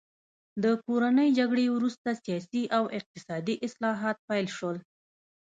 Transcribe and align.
د 0.63 0.65
کورنۍ 0.85 1.29
جګړې 1.39 1.65
وروسته 1.75 2.09
سیاسي 2.23 2.63
او 2.77 2.83
اقتصادي 2.97 3.55
اصلاحات 3.67 4.17
پیل 4.27 4.47
شول. 4.57 4.77